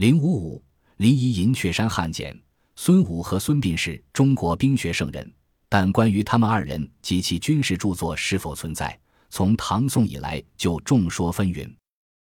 [0.00, 0.64] 零五五，
[0.96, 2.34] 临沂银雀山汉简，
[2.74, 5.30] 孙武和孙膑是中国兵学圣人，
[5.68, 11.70] 但关于他们二人及其军事著作是否存在，从唐宋以来就众说纷纭。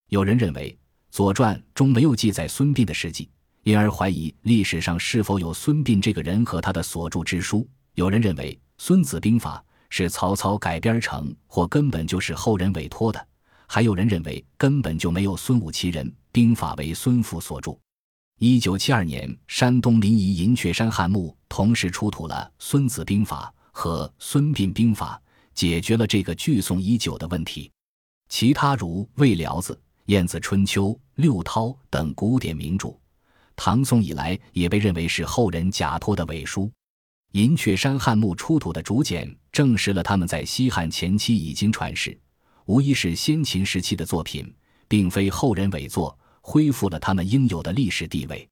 [0.09, 0.69] 有人认为
[1.09, 3.27] 《左传》中没有记载孙膑的事迹，
[3.63, 7.67] 因而怀疑历史上是否有孙膑这个人和他的所著之书。
[7.95, 9.57] 有人认为《孙子兵法》
[9.89, 13.27] 是曹操改编成，或根本就是后人委托的。
[13.65, 17.77] 还有人认为根本就没有孙武其人，兵法为孙复所著。
[18.39, 25.21] 一九七二年，山东临沂银雀山汉墓同时出土了《孙子兵法》和《孙膑兵法》，
[25.53, 27.71] 解决了这个聚宋已久的问题。
[28.29, 29.73] 其他如《魏辽子》
[30.05, 32.97] 《晏子春秋》《六韬》等古典名著，
[33.55, 36.71] 唐宋以来也被认为是后人假托的伪书。
[37.33, 42.19] 银雀山汉墓出土的竹简证实了他们在西汉前期已经传世，
[42.65, 44.51] 无疑是先秦时期的作品，
[44.87, 46.17] 并非后人伪作。
[46.43, 48.47] 恢复了他们应有的历史地位。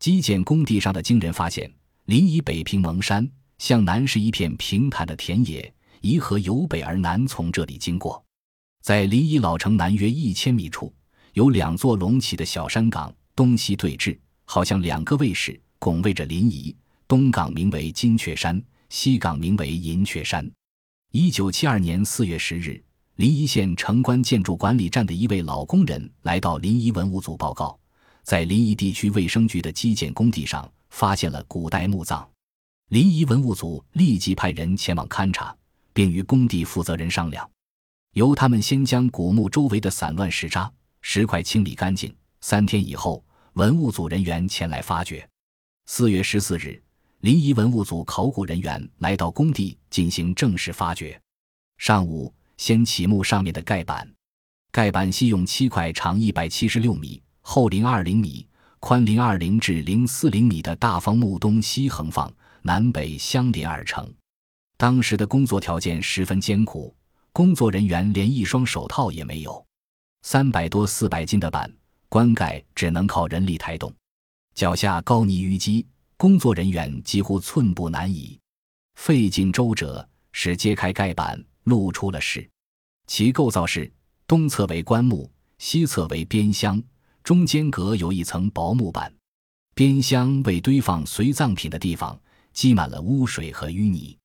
[0.00, 1.70] 基建工地上的惊人发现：
[2.06, 8.24] 临沂北平蒙山，向南是一片平坦的田野，沂河由北而南从这里经过。
[8.82, 10.92] 在临沂老城南约一千米处，
[11.34, 16.74] 有两座隆起的小山岗，东西对峙，好像两个卫士拱卫着临沂。
[17.06, 20.50] 东岗名为金雀山，西岗名为银雀山。
[21.12, 22.82] 一九七二年四月十日，
[23.16, 27.78] 临沂县城关建筑管理站的一位老工人来到临沂文物组报告，
[28.22, 32.28] 在临沂地区卫生局的基建工地上发现了古代墓葬。
[32.90, 35.56] 临沂文物组立即派人前往勘察，
[35.94, 37.48] 并与工地负责人商量，
[38.12, 42.14] 由他们先将古墓周围的散乱石渣、石块清理干净。
[42.42, 45.26] 三天以后，文物组人员前来发掘。
[45.86, 46.82] 四月十四日，
[47.20, 51.18] 临沂文物组考古人员来到工地进行正式发掘。
[51.78, 52.30] 上午。
[52.56, 54.08] 先起木上面的盖板。
[54.72, 58.46] 盖板系用七块长一百七十六米、厚零二零米、
[58.78, 62.30] 宽零二零至零四零米的大方木东西横放，
[62.62, 64.12] 南北相连而成。
[64.76, 66.94] 当时的工作条件十分艰苦，
[67.32, 69.64] 工作人员连一双手套也没有。
[70.22, 71.72] 三百多、四百斤的板
[72.08, 73.90] 棺盖只能靠人力抬动，
[74.54, 75.86] 脚下高泥淤积，
[76.18, 78.38] 工作人员几乎寸步难移。
[78.96, 82.48] 费尽周折，使揭开盖板露出了事。
[83.06, 83.90] 其构造是
[84.26, 86.82] 东侧为棺木西侧为边箱
[87.22, 89.12] 中间隔有一层薄木板。
[89.74, 92.18] 边箱为堆放随葬品的地方
[92.54, 94.16] 积满了污水和淤泥。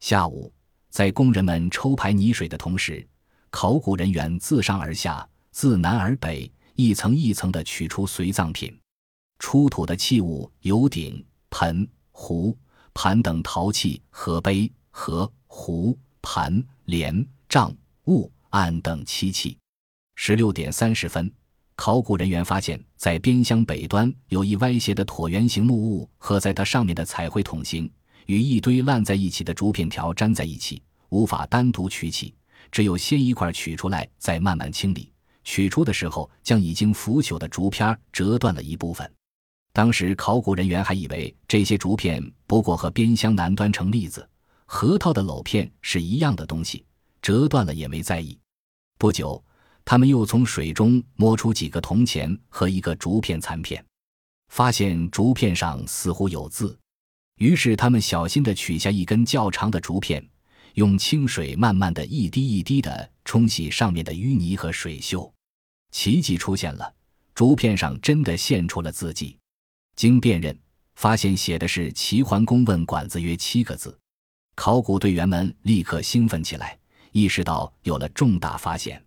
[0.00, 0.52] 下午
[0.90, 3.06] 在工人们抽排泥水的同时
[3.48, 8.78] 考古人员自上而下自南而北一层一层的取出随葬品。
[9.38, 12.54] 出土的器物有鼎盆壶
[12.92, 17.72] 盘等陶器和杯和壶盘帘帐、
[18.06, 19.56] 物案等漆器。
[20.16, 21.32] 十六点三十分，
[21.76, 27.88] 考古人员发现，在边箱北端有一歪斜的椭圆形木物和在它上面的彩绘筒形，
[28.26, 32.34] 与一堆烂在一起的竹片条粘在一起，无法单独取起，
[32.72, 35.12] 只有先一块取出来，再慢慢清理。
[35.44, 39.08] 取出的时候，将已经腐朽的竹片折断了一部分。
[39.72, 44.28] 当时考古人员还以为这些竹片不过和边箱南端成例子。
[44.72, 46.86] 核桃的篓片是一样的东西
[47.20, 48.38] 折断了也没在意。
[48.98, 49.44] 不久
[49.84, 53.84] 他们又从水中摸出几个铜钱和一个竹片残片
[54.48, 56.78] 发现竹片上似乎有字。
[57.38, 60.24] 于是他们小心的取下一根较长的竹片
[60.74, 65.32] 用清水慢慢的一滴一滴的冲洗上面的淤泥和水锈
[65.90, 66.94] 奇迹出现了。
[67.34, 69.36] 竹片上真的现出了字迹。
[69.96, 70.56] 经辨认
[70.94, 73.99] 发现写的是齐桓公问管子约七个字。
[74.60, 76.78] 考古队员们立刻兴奋起来，
[77.12, 79.02] 意识到有了重大发现，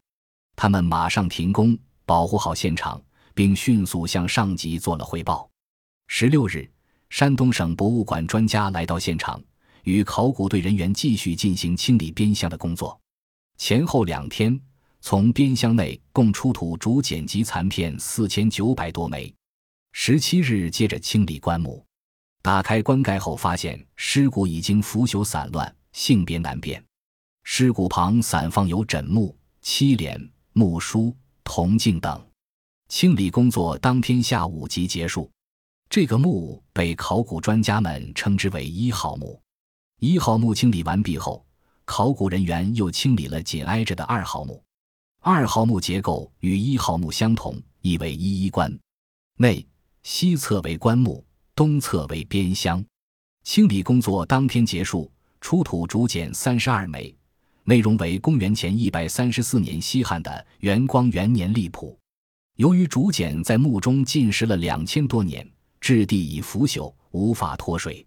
[0.56, 1.78] 他们马上停工，
[2.08, 3.00] 保护好现场，
[3.36, 5.48] 并迅速向上级做了汇报。
[6.08, 6.68] 十六日，
[7.12, 9.40] 山东省博物馆专家来到现场，
[9.84, 13.00] 与考古队人员继续进行清理边箱的工作。
[13.60, 14.60] 前后两天，
[15.02, 19.32] 从边箱内共出土竹简及残片四千九百多枚。
[19.92, 21.86] 十七日，接着清理棺木。
[22.44, 26.84] 打开棺盖后，发现尸骨已经腐朽散乱，性别难辨。
[27.44, 32.22] 尸骨旁散放有枕木、漆帘、木梳、铜镜等。
[32.90, 35.32] 清理工作当天下午即结束。
[35.90, 39.42] 这个墓被考古专家们称之为“一号墓”。
[40.02, 41.46] 一号墓清理完毕后，
[41.86, 44.62] 考古人员又清理了紧挨着的二号墓。
[45.22, 48.78] 二号墓结构与一号墓相同，意为一衣冠。
[49.38, 49.66] 内
[50.02, 51.24] 西侧为棺木，
[51.56, 52.84] 东侧为边厢。
[53.44, 55.12] 清理工作当天结束，
[55.42, 57.16] 出土竹简三十二枚，
[57.64, 61.98] 内容为公元前一百三十四年西汉的元光元年历谱。
[62.56, 65.48] 由于竹简在墓中浸湿了两千多年，
[65.82, 68.06] 质地已腐朽，无法脱水。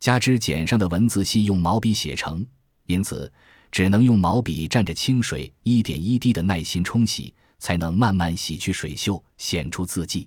[0.00, 2.44] 加之简上的文字系用毛笔写成，
[2.86, 3.30] 因此
[3.70, 10.26] 只能用毛笔蘸着清水一点一滴的耐心冲洗，才能慢慢洗去水锈，显出字迹。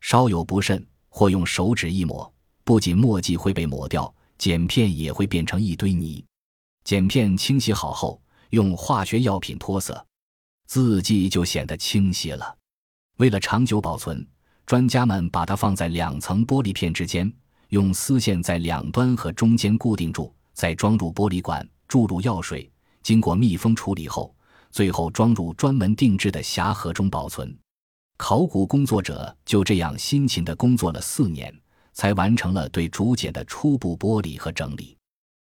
[0.00, 0.84] 稍有不慎，
[1.16, 2.28] 或用手指一抹，
[2.64, 6.24] 不仅墨迹会被抹掉，剪片也会变成一堆泥。
[6.82, 8.20] 剪片清洗好后，
[8.50, 10.04] 用化学药品脱色，
[10.66, 12.56] 字迹就显得清晰了。
[13.18, 14.26] 为了长久保存，
[14.66, 17.32] 专家们把它放在两层玻璃片之间，
[17.68, 22.68] 用丝线在两端和中间固定住，再装入玻璃管，注入药水，
[23.04, 24.34] 经过密封处理后，
[24.72, 27.56] 最后装入专门定制的匣盒中保存。
[28.26, 31.54] 考古工作者就这样辛勤地工作了四年，
[31.92, 34.96] 才完成了对竹简的初步剥离和整理。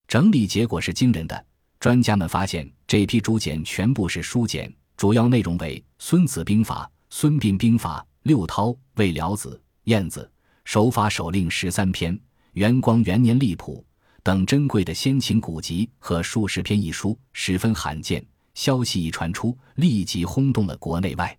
[0.07, 1.47] 整理结果是惊人的，
[1.81, 6.85] 专家们发现这批竹简全部是书简，主要内容为《孙子兵法》。
[7.09, 10.31] 孙膑兵法、六韬、魏辽子、晏子、
[10.67, 12.21] 守法手令十三篇、
[12.53, 13.83] 元光元年历谱
[14.23, 18.23] 等珍贵的先秦古籍和数十篇一书，十分罕见。
[18.53, 21.35] 消息一传出，立即轰动了国内外。